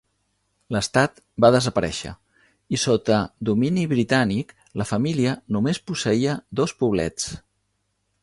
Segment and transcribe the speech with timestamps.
[0.75, 2.13] L'estat va desaparèixer
[2.77, 3.19] i sota
[3.51, 7.29] domini britànic la família només posseïa dos poblets.